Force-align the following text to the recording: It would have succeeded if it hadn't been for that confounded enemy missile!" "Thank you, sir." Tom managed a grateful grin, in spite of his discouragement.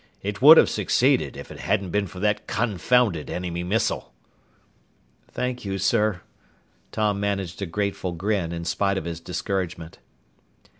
It 0.23 0.41
would 0.41 0.57
have 0.57 0.67
succeeded 0.67 1.37
if 1.37 1.51
it 1.51 1.59
hadn't 1.59 1.91
been 1.91 2.07
for 2.07 2.19
that 2.21 2.47
confounded 2.47 3.29
enemy 3.29 3.61
missile!" 3.63 4.11
"Thank 5.27 5.63
you, 5.63 5.77
sir." 5.77 6.21
Tom 6.91 7.19
managed 7.19 7.61
a 7.61 7.67
grateful 7.67 8.11
grin, 8.11 8.51
in 8.51 8.65
spite 8.65 8.97
of 8.97 9.05
his 9.05 9.19
discouragement. 9.19 9.99